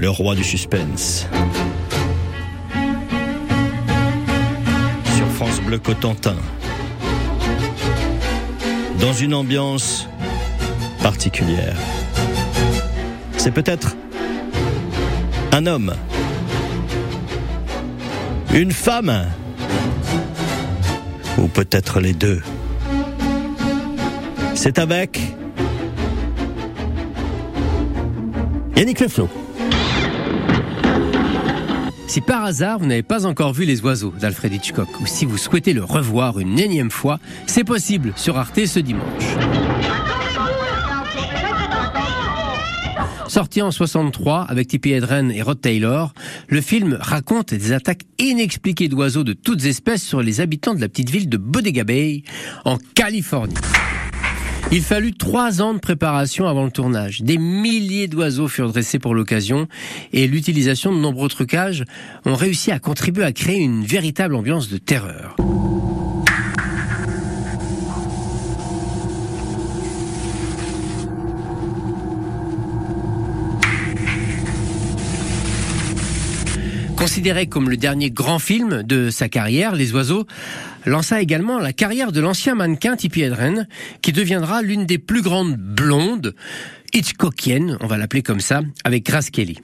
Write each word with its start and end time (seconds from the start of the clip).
le 0.00 0.08
roi 0.08 0.34
du 0.34 0.42
suspense. 0.42 1.26
Sur 5.14 5.26
France 5.26 5.60
Bleu 5.60 5.78
Cotentin. 5.78 6.36
Dans 8.98 9.12
une 9.12 9.34
ambiance 9.34 10.08
particulière. 11.02 11.76
C'est 13.36 13.50
peut-être 13.50 13.94
un 15.52 15.66
homme, 15.66 15.92
une 18.54 18.72
femme, 18.72 19.26
ou 21.36 21.46
peut-être 21.46 22.00
les 22.00 22.14
deux. 22.14 22.40
C'est 24.54 24.78
avec 24.78 25.20
Yannick 28.76 29.00
Leflot. 29.00 29.28
Si 32.10 32.20
par 32.20 32.44
hasard 32.44 32.80
vous 32.80 32.86
n'avez 32.86 33.04
pas 33.04 33.24
encore 33.24 33.52
vu 33.52 33.64
Les 33.64 33.82
Oiseaux 33.82 34.12
d'Alfred 34.18 34.52
Hitchcock, 34.52 34.88
ou 35.00 35.06
si 35.06 35.24
vous 35.24 35.38
souhaitez 35.38 35.72
le 35.72 35.84
revoir 35.84 36.40
une 36.40 36.58
énième 36.58 36.90
fois, 36.90 37.20
c'est 37.46 37.62
possible 37.62 38.12
sur 38.16 38.36
Arte 38.36 38.66
ce 38.66 38.80
dimanche. 38.80 39.22
Sorti 43.28 43.62
en 43.62 43.70
63 43.70 44.42
avec 44.48 44.66
Tippi 44.66 44.90
Hedren 44.90 45.30
et 45.30 45.40
Rod 45.40 45.60
Taylor, 45.60 46.12
le 46.48 46.60
film 46.60 46.98
raconte 47.00 47.54
des 47.54 47.70
attaques 47.70 48.02
inexpliquées 48.18 48.88
d'oiseaux 48.88 49.22
de 49.22 49.32
toutes 49.32 49.64
espèces 49.64 50.02
sur 50.02 50.20
les 50.20 50.40
habitants 50.40 50.74
de 50.74 50.80
la 50.80 50.88
petite 50.88 51.10
ville 51.10 51.28
de 51.28 51.36
Bodega 51.36 51.84
Bay, 51.84 52.24
en 52.64 52.78
Californie. 52.96 53.54
Il 54.72 54.82
fallut 54.82 55.12
trois 55.12 55.62
ans 55.62 55.74
de 55.74 55.78
préparation 55.78 56.46
avant 56.46 56.64
le 56.64 56.70
tournage. 56.70 57.22
Des 57.22 57.38
milliers 57.38 58.06
d'oiseaux 58.06 58.46
furent 58.46 58.68
dressés 58.68 58.98
pour 58.98 59.14
l'occasion 59.14 59.66
et 60.12 60.28
l'utilisation 60.28 60.92
de 60.92 60.98
nombreux 60.98 61.28
trucages 61.28 61.84
ont 62.24 62.34
réussi 62.34 62.70
à 62.70 62.78
contribuer 62.78 63.24
à 63.24 63.32
créer 63.32 63.58
une 63.58 63.84
véritable 63.84 64.36
ambiance 64.36 64.68
de 64.68 64.78
terreur. 64.78 65.36
Considéré 77.00 77.46
comme 77.46 77.70
le 77.70 77.78
dernier 77.78 78.10
grand 78.10 78.38
film 78.38 78.82
de 78.82 79.08
sa 79.08 79.30
carrière, 79.30 79.74
Les 79.74 79.94
Oiseaux 79.94 80.26
lança 80.84 81.22
également 81.22 81.58
la 81.58 81.72
carrière 81.72 82.12
de 82.12 82.20
l'ancien 82.20 82.54
mannequin 82.54 82.94
Tippi 82.94 83.22
Hedren, 83.22 83.66
qui 84.02 84.12
deviendra 84.12 84.60
l'une 84.60 84.84
des 84.84 84.98
plus 84.98 85.22
grandes 85.22 85.56
blondes 85.56 86.34
Hitchcockiennes, 86.92 87.78
on 87.80 87.86
va 87.86 87.96
l'appeler 87.96 88.22
comme 88.22 88.40
ça, 88.40 88.60
avec 88.84 89.06
Grace 89.06 89.30
Kelly. 89.30 89.60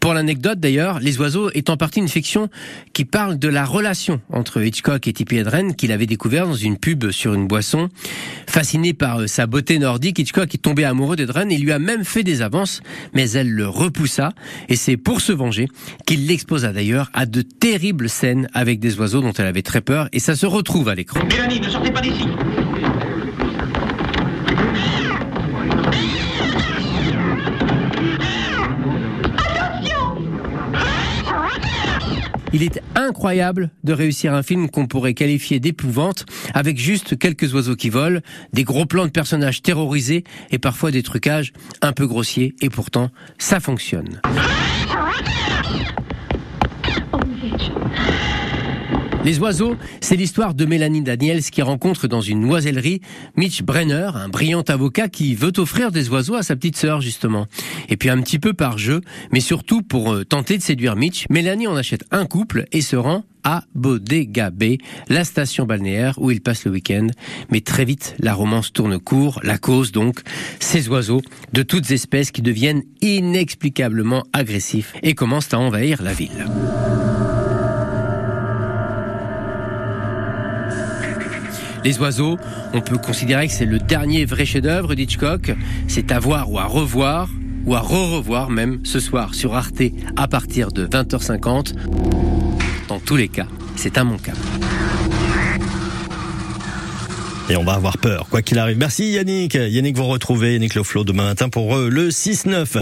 Pour 0.00 0.14
l'anecdote 0.14 0.60
d'ailleurs, 0.60 1.00
Les 1.00 1.18
Oiseaux 1.18 1.50
est 1.50 1.70
en 1.70 1.76
partie 1.76 2.00
une 2.00 2.08
fiction 2.08 2.48
qui 2.92 3.04
parle 3.04 3.38
de 3.38 3.48
la 3.48 3.64
relation 3.64 4.20
entre 4.32 4.62
Hitchcock 4.62 5.06
et 5.06 5.12
Tippi 5.12 5.36
Hedren 5.36 5.74
qu'il 5.74 5.92
avait 5.92 6.06
découvert 6.06 6.46
dans 6.46 6.54
une 6.54 6.78
pub 6.78 7.10
sur 7.10 7.34
une 7.34 7.46
boisson. 7.46 7.88
Fasciné 8.48 8.92
par 8.92 9.20
euh, 9.20 9.26
sa 9.26 9.46
beauté 9.46 9.78
nordique, 9.78 10.18
Hitchcock 10.18 10.54
est 10.54 10.58
tombé 10.58 10.84
amoureux 10.84 11.16
d'Hedren 11.16 11.50
et 11.50 11.58
lui 11.58 11.72
a 11.72 11.78
même 11.78 12.04
fait 12.04 12.22
des 12.22 12.42
avances, 12.42 12.80
mais 13.14 13.30
elle 13.32 13.50
le 13.50 13.68
repoussa 13.68 14.32
et 14.68 14.76
c'est 14.76 14.96
pour 14.96 15.20
se 15.20 15.32
venger 15.32 15.68
qu'il 16.06 16.26
l'exposa 16.26 16.72
d'ailleurs 16.72 17.10
à 17.12 17.26
de 17.26 17.42
terribles 17.42 18.08
scènes 18.08 18.48
avec 18.54 18.80
des 18.80 18.98
oiseaux 18.98 19.20
dont 19.20 19.32
elle 19.32 19.46
avait 19.46 19.62
très 19.62 19.80
peur 19.80 20.08
et 20.12 20.20
ça 20.20 20.34
se 20.34 20.46
retrouve 20.46 20.88
à 20.88 20.94
l'écran. 20.94 21.20
Mélanie, 21.30 21.60
ne 21.60 21.68
sortez 21.68 21.90
pas 21.90 22.00
d'ici. 22.00 22.26
Il 32.52 32.62
est 32.62 32.80
incroyable 32.94 33.70
de 33.84 33.92
réussir 33.92 34.32
un 34.34 34.42
film 34.42 34.70
qu'on 34.70 34.86
pourrait 34.86 35.14
qualifier 35.14 35.60
d'épouvante 35.60 36.24
avec 36.54 36.78
juste 36.78 37.18
quelques 37.18 37.52
oiseaux 37.54 37.76
qui 37.76 37.90
volent, 37.90 38.20
des 38.52 38.64
gros 38.64 38.86
plans 38.86 39.04
de 39.04 39.10
personnages 39.10 39.62
terrorisés 39.62 40.24
et 40.50 40.58
parfois 40.58 40.90
des 40.90 41.02
trucages 41.02 41.52
un 41.82 41.92
peu 41.92 42.06
grossiers 42.06 42.54
et 42.62 42.70
pourtant 42.70 43.10
ça 43.38 43.60
fonctionne. 43.60 44.20
Les 49.28 49.40
oiseaux, 49.40 49.76
c'est 50.00 50.16
l'histoire 50.16 50.54
de 50.54 50.64
Mélanie 50.64 51.02
Daniels 51.02 51.42
qui 51.42 51.60
rencontre 51.60 52.08
dans 52.08 52.22
une 52.22 52.40
noisellerie 52.40 53.02
Mitch 53.36 53.62
Brenner, 53.62 54.12
un 54.14 54.30
brillant 54.30 54.62
avocat 54.62 55.08
qui 55.08 55.34
veut 55.34 55.52
offrir 55.58 55.92
des 55.92 56.08
oiseaux 56.08 56.36
à 56.36 56.42
sa 56.42 56.56
petite 56.56 56.76
sœur 56.76 57.02
justement. 57.02 57.44
Et 57.90 57.98
puis 57.98 58.08
un 58.08 58.22
petit 58.22 58.38
peu 58.38 58.54
par 58.54 58.78
jeu, 58.78 59.02
mais 59.30 59.40
surtout 59.40 59.82
pour 59.82 60.14
euh, 60.14 60.24
tenter 60.24 60.56
de 60.56 60.62
séduire 60.62 60.96
Mitch, 60.96 61.26
Mélanie 61.28 61.66
en 61.66 61.76
achète 61.76 62.04
un 62.10 62.24
couple 62.24 62.64
et 62.72 62.80
se 62.80 62.96
rend 62.96 63.22
à 63.44 63.64
Bodega 63.74 64.48
Bay, 64.48 64.78
la 65.10 65.24
station 65.24 65.66
balnéaire 65.66 66.14
où 66.16 66.30
il 66.30 66.40
passe 66.40 66.64
le 66.64 66.70
week-end. 66.70 67.08
Mais 67.50 67.60
très 67.60 67.84
vite, 67.84 68.16
la 68.20 68.32
romance 68.32 68.72
tourne 68.72 68.98
court. 68.98 69.40
La 69.42 69.58
cause 69.58 69.92
donc, 69.92 70.20
ces 70.58 70.88
oiseaux 70.88 71.20
de 71.52 71.62
toutes 71.62 71.90
espèces 71.90 72.30
qui 72.30 72.40
deviennent 72.40 72.82
inexplicablement 73.02 74.24
agressifs 74.32 74.94
et 75.02 75.14
commencent 75.14 75.52
à 75.52 75.58
envahir 75.58 76.02
la 76.02 76.14
ville. 76.14 76.46
Les 81.84 81.98
oiseaux, 81.98 82.36
on 82.72 82.80
peut 82.80 82.98
considérer 82.98 83.46
que 83.46 83.52
c'est 83.52 83.64
le 83.64 83.78
dernier 83.78 84.24
vrai 84.24 84.44
chef-d'œuvre 84.44 84.94
d'Hitchcock. 84.94 85.52
C'est 85.86 86.12
à 86.12 86.18
voir 86.18 86.50
ou 86.50 86.58
à 86.58 86.64
revoir, 86.64 87.28
ou 87.66 87.74
à 87.74 87.80
re-revoir 87.80 88.50
même 88.50 88.80
ce 88.84 89.00
soir 89.00 89.34
sur 89.34 89.54
Arte 89.54 89.82
à 90.16 90.28
partir 90.28 90.72
de 90.72 90.86
20h50. 90.86 91.74
Dans 92.88 93.00
tous 93.00 93.16
les 93.16 93.28
cas, 93.28 93.46
c'est 93.76 93.96
immanquable. 93.96 94.38
Et 97.50 97.56
on 97.56 97.64
va 97.64 97.72
avoir 97.72 97.96
peur, 97.96 98.26
quoi 98.28 98.42
qu'il 98.42 98.58
arrive. 98.58 98.76
Merci 98.76 99.12
Yannick. 99.12 99.54
Yannick, 99.54 99.96
vous 99.96 100.04
retrouvez 100.04 100.52
Yannick 100.52 100.74
Loflo 100.74 101.02
demain 101.02 101.24
matin 101.24 101.48
pour 101.48 101.74
euh, 101.76 101.88
le 101.88 102.10
6-9. 102.10 102.76